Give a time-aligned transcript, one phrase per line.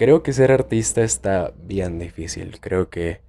[0.00, 3.20] creo que ser artista está bien difícil, creo que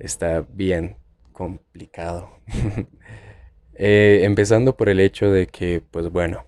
[0.00, 0.96] está bien
[1.32, 2.30] complicado.
[3.78, 6.46] Eh, empezando por el hecho de que, pues bueno,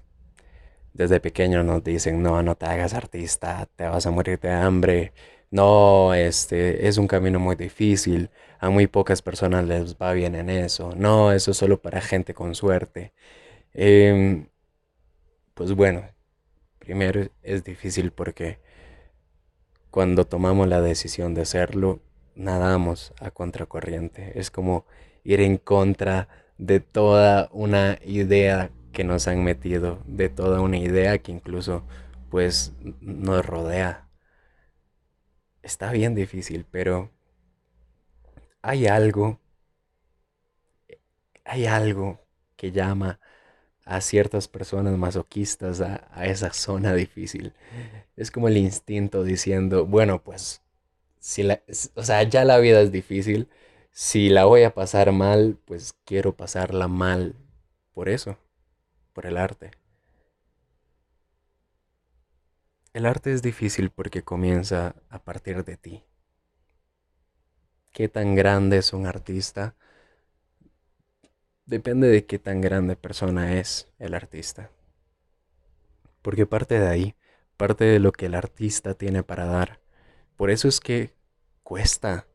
[0.94, 5.12] desde pequeño nos dicen, no, no te hagas artista, te vas a morir de hambre,
[5.50, 10.48] no, este, es un camino muy difícil, a muy pocas personas les va bien en
[10.48, 13.12] eso, no, eso es solo para gente con suerte.
[13.74, 14.48] Em,
[15.54, 16.02] pues bueno,
[16.78, 18.58] primero es difícil porque
[19.98, 22.00] cuando tomamos la decisión de hacerlo,
[22.36, 24.38] nadamos a contracorriente.
[24.38, 24.86] Es como
[25.24, 31.18] ir en contra de toda una idea que nos han metido, de toda una idea
[31.18, 31.82] que incluso
[32.30, 34.08] pues nos rodea.
[35.64, 37.10] Está bien difícil, pero
[38.62, 39.40] hay algo,
[41.44, 42.20] hay algo
[42.54, 43.18] que llama
[43.88, 47.54] a ciertas personas masoquistas a, a, esa zona difícil.
[48.16, 50.62] Es como el instinto diciendo, bueno, pues,
[51.20, 51.62] si la,
[51.94, 53.48] o sea, ya la vida es difícil,
[53.92, 57.34] si la voy a pasar mal, pues quiero pasarla mal
[57.94, 58.38] por eso,
[59.14, 59.70] por el arte.
[62.92, 66.04] El arte es difícil porque comienza a partir de ti.
[67.92, 69.74] ¿Qué tan grande es un artista?
[71.68, 74.70] Depende de qué tan grande persona es el artista.
[76.22, 77.14] Porque parte de ahí,
[77.56, 79.78] parte de lo que el artista tiene para dar.
[80.36, 81.12] Por eso es que
[81.62, 82.26] cuesta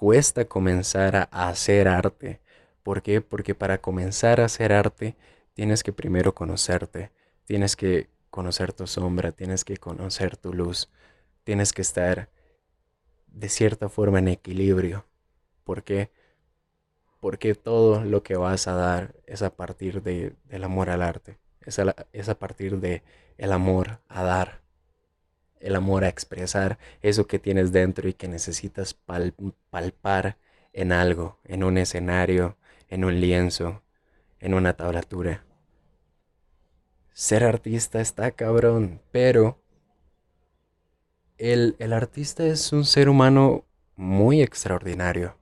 [0.00, 2.40] cuesta comenzar a hacer arte.
[2.82, 3.20] ¿Por qué?
[3.20, 5.14] Porque para comenzar a hacer arte
[5.52, 7.10] tienes que primero conocerte,
[7.44, 10.88] tienes que conocer tu sombra, tienes que conocer tu luz,
[11.44, 12.30] tienes que estar
[13.26, 15.04] de cierta forma en equilibrio.
[15.64, 16.10] ¿Por qué?
[17.20, 21.38] Porque todo lo que vas a dar es a partir de, del amor al arte,
[21.60, 23.02] es a, es a partir de
[23.38, 24.60] el amor a dar
[25.60, 30.38] el amor a expresar eso que tienes dentro y que necesitas palpar
[30.72, 32.56] en algo, en un escenario,
[32.88, 33.82] en un lienzo,
[34.40, 35.44] en una tablatura.
[37.12, 39.60] Ser artista está cabrón, pero
[41.36, 43.64] el, el artista es un ser humano
[43.96, 45.36] muy extraordinario.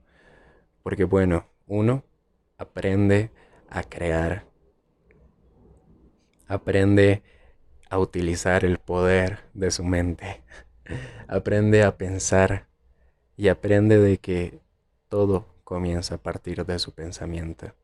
[0.83, 2.03] Porque bueno, uno
[2.56, 3.31] aprende
[3.71, 4.45] a crear,
[6.49, 7.23] aprende
[7.91, 10.43] a utilizar el poder de su mente.
[11.29, 12.67] Aprende a pensar
[13.37, 14.61] y aprende de que
[15.09, 17.75] todo comienza a partir de su pensamiento.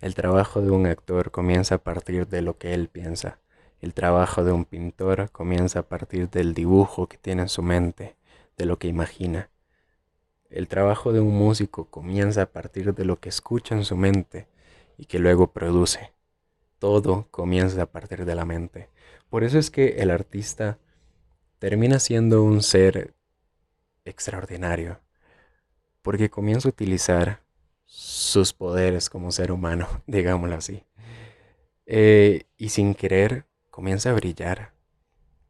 [0.00, 3.38] El trabajo de un actor comienza a partir de lo que él piensa.
[3.80, 8.16] El trabajo de un pintor comienza a partir del dibujo que tiene en su mente,
[8.58, 9.48] de lo que imagina.
[10.50, 14.48] El trabajo de un músico comienza a partir de lo que escucha en su mente
[14.98, 16.12] y que luego produce.
[16.80, 18.90] Todo comienza a partir de la mente.
[19.28, 20.78] Por eso es que el artista
[21.60, 23.14] termina siendo un ser
[24.04, 25.00] extraordinario,
[26.02, 27.42] porque comienza a utilizar
[27.84, 30.84] sus poderes como ser humano, digámoslo así.
[31.86, 34.72] Eh, y sin querer comienza a brillar.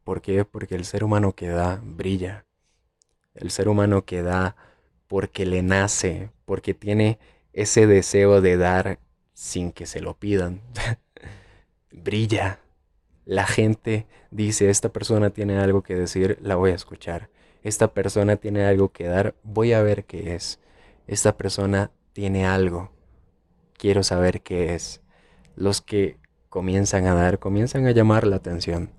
[0.03, 0.45] ¿Por qué?
[0.45, 2.45] Porque el ser humano que da brilla.
[3.33, 4.55] El ser humano que da
[5.11, 7.19] porque le nace, porque tiene
[7.51, 8.97] ese deseo de dar
[9.33, 10.61] sin que se lo pidan.
[11.91, 12.61] brilla
[13.25, 17.29] la gente dice, esta persona tiene algo que decir, la voy a escuchar.
[17.61, 20.61] Esta persona tiene algo que dar, voy a ver qué es.
[21.07, 22.93] Esta persona tiene algo,
[23.77, 25.01] quiero saber qué es.
[25.57, 28.91] Los que comienzan a dar, comienzan a llamar la atención.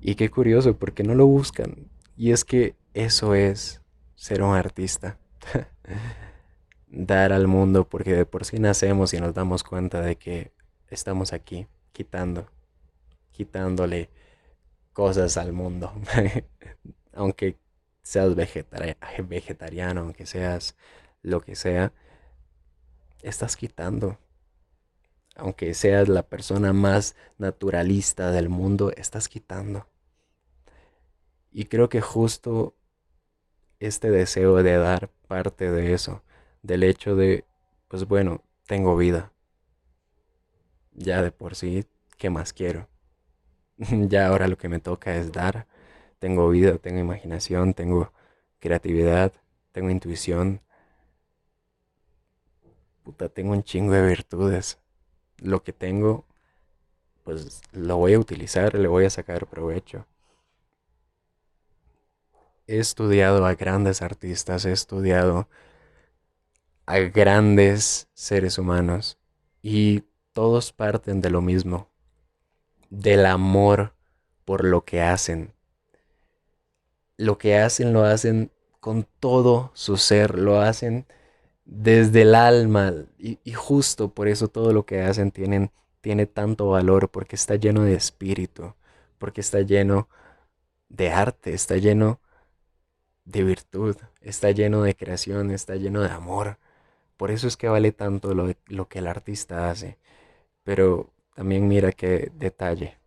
[0.00, 1.90] Y qué curioso, porque no lo buscan.
[2.16, 3.82] Y es que eso es
[4.14, 5.18] ser un artista.
[6.88, 10.52] dar al mundo porque de por sí nacemos y nos damos cuenta de que
[10.90, 12.48] estamos aquí quitando
[13.32, 14.10] quitándole
[14.92, 15.92] cosas al mundo.
[17.12, 17.58] aunque
[18.02, 20.76] seas vegetariano, aunque seas
[21.22, 21.92] lo que sea,
[23.22, 24.18] estás quitando.
[25.34, 29.88] Aunque seas la persona más naturalista del mundo, estás quitando.
[31.50, 32.74] Y creo que justo
[33.86, 36.22] este deseo de dar parte de eso,
[36.62, 37.44] del hecho de,
[37.88, 39.32] pues bueno, tengo vida.
[40.94, 41.86] Ya de por sí,
[42.18, 42.88] ¿qué más quiero?
[44.08, 45.66] ya ahora lo que me toca es dar.
[46.18, 48.12] Tengo vida, tengo imaginación, tengo
[48.60, 49.32] creatividad,
[49.72, 50.60] tengo intuición.
[53.04, 54.78] Puta, tengo un chingo de virtudes.
[55.38, 56.24] Lo que tengo,
[57.24, 60.06] pues lo voy a utilizar, le voy a sacar provecho.
[62.66, 65.48] He estudiado a grandes artistas, he estudiado
[66.86, 69.18] a grandes seres humanos
[69.62, 71.88] y todos parten de lo mismo,
[72.90, 73.94] del amor
[74.44, 75.54] por lo que hacen.
[77.16, 78.50] lo que hacen lo hacen
[78.80, 81.06] con todo su ser, lo hacen
[81.64, 87.10] desde el alma y, justo por eso todo lo que hacen tienen, tiene tanto valor
[87.10, 88.74] porque está lleno de espíritu,
[89.18, 90.08] porque está lleno
[90.88, 92.31] de arte, está lleno de
[93.24, 96.58] virtud, está lleno de creación, está lleno de amor.
[97.16, 99.98] Por eso es que vale tanto lo, lo que el artista hace.
[100.64, 102.98] Pero también mira qué detalle.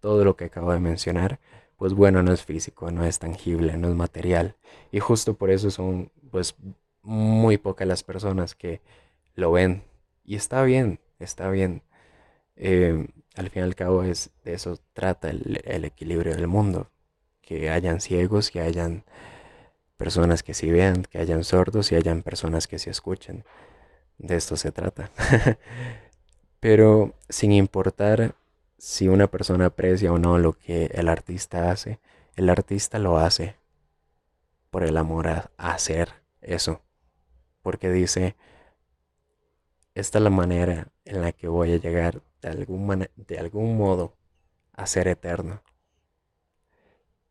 [0.00, 1.40] Todo lo que acabo de mencionar,
[1.76, 4.56] pues bueno, no es físico, no es tangible, no es material.
[4.90, 6.56] Y justo por eso son pues
[7.02, 8.80] muy pocas las personas que
[9.34, 9.84] lo ven.
[10.24, 11.82] Y está bien, está bien.
[12.56, 16.90] Em, al fin y al cabo es de eso trata el, el equilibrio del mundo.
[17.42, 19.04] Que hayan ciegos, que hayan
[20.02, 23.44] personas que sí vean, que hayan sordos y hayan personas que sí escuchen.
[24.18, 25.12] De esto se trata.
[26.58, 28.34] Pero sin importar
[28.78, 32.00] si una persona aprecia o no lo que el artista hace,
[32.34, 33.54] el artista lo hace
[34.70, 36.08] por el amor a, hacer
[36.40, 36.80] eso.
[37.62, 38.34] Porque dice,
[39.94, 44.16] esta es la manera en la que voy a llegar de algún, de algún modo
[44.72, 45.62] a ser eterno.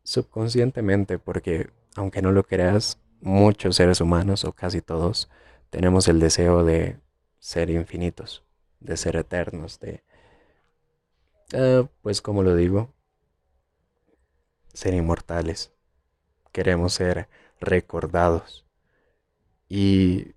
[0.04, 5.30] Subconscientemente, porque aunque no lo creas, muchos seres humanos, o casi todos,
[5.70, 6.98] tenemos el deseo de
[7.38, 8.44] ser infinitos,
[8.80, 10.02] de ser eternos, de,
[11.54, 12.92] uh, pues como lo digo,
[14.72, 15.72] ser inmortales.
[16.52, 17.28] Queremos ser
[17.60, 18.66] recordados.
[19.68, 20.34] Y,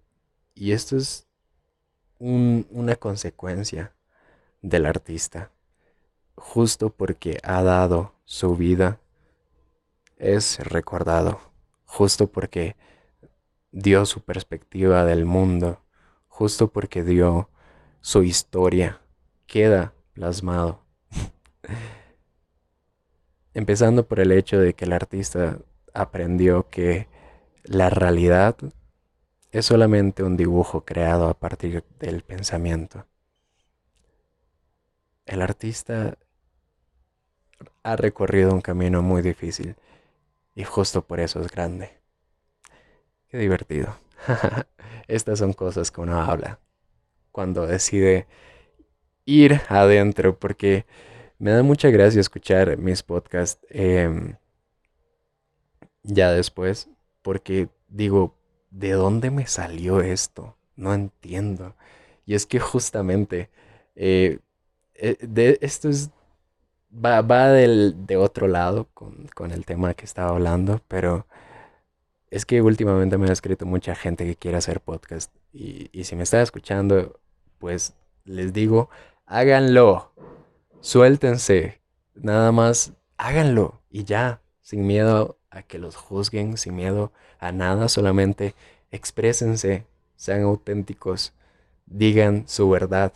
[0.54, 1.28] y esto es
[2.20, 3.94] un, una consecuencia
[4.62, 5.52] del artista,
[6.36, 9.00] justo porque ha dado su vida
[10.18, 11.40] es recordado,
[11.86, 12.76] justo porque
[13.72, 15.82] dio su perspectiva del mundo,
[16.28, 17.50] justo porque dio
[18.02, 19.02] su historia,
[19.48, 20.82] queda plasmado.
[23.54, 25.60] Empezando por el hecho de que el artista
[25.94, 27.08] aprendió que
[27.64, 28.58] la realidad
[29.52, 33.06] es solamente un dibujo creado a partir del pensamiento.
[35.26, 36.18] El artista
[37.82, 39.76] ha recorrido un camino muy difícil
[40.56, 42.00] y justo por eso es grande.
[43.28, 43.96] Qué divertido.
[45.08, 46.60] Estas son cosas que uno habla
[47.32, 48.28] cuando decide
[49.26, 50.86] ir adentro, porque
[51.38, 54.36] me da mucha gracia escuchar mis podcasts em,
[56.04, 56.90] ya después,
[57.22, 58.38] porque digo,
[58.72, 60.58] ¿de dónde me salió esto?
[60.76, 61.76] No entiendo.
[62.26, 63.50] Y es que justamente
[63.96, 64.40] eh,
[64.96, 66.10] eh, de, esto es
[67.04, 71.26] va, va del, de otro lado con, con el tema que estaba hablando, pero
[72.30, 76.16] es que últimamente me ha escrito mucha gente que quiere hacer podcast y, y si
[76.16, 77.20] me está escuchando,
[77.60, 77.94] pues
[78.26, 78.90] les digo,
[79.26, 80.12] háganlo,
[80.82, 81.82] suéltense,
[82.16, 87.88] nada más háganlo y ya, sin miedo a que los juzguen, sin miedo a nada,
[87.88, 88.56] solamente
[88.92, 91.34] exprésense, sean auténticos,
[91.86, 93.14] digan su verdad,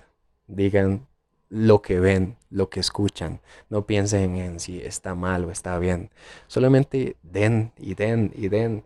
[0.47, 1.07] digan
[1.49, 3.41] lo que ven, lo que escuchan.
[3.69, 6.11] No piensen en si está mal o está bien.
[6.47, 8.85] Solamente den y den y den.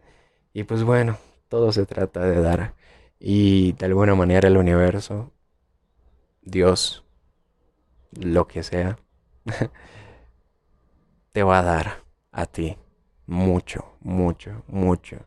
[0.53, 1.17] Y pues bueno,
[1.49, 2.75] todo se trata de dar.
[3.19, 5.31] Y de alguna manera el universo,
[6.41, 7.03] Dios,
[8.11, 8.97] lo que sea,
[11.31, 12.77] te va a dar a ti
[13.25, 15.25] mucho, mucho, mucho.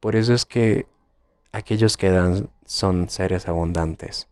[0.00, 0.86] Por eso es que
[1.52, 4.28] aquellos que dan son seres abundantes.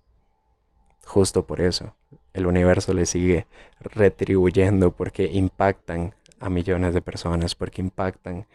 [1.10, 1.96] Justo por eso
[2.34, 3.48] el universo le sigue
[3.80, 8.46] retribuyendo porque impactan a millones de personas, porque impactan,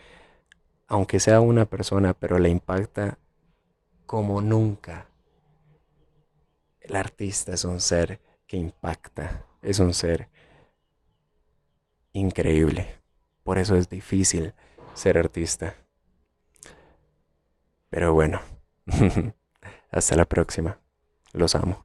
[0.88, 3.18] aunque sea una persona, pero le impacta
[4.06, 5.10] como nunca.
[6.80, 10.30] El artista es un ser que impacta, es un ser
[12.14, 12.88] increíble.
[13.44, 14.54] Por eso es difícil
[14.94, 15.76] ser artista.
[17.90, 18.40] Pero bueno,
[19.92, 20.80] hasta la próxima.
[21.34, 21.85] Los amo.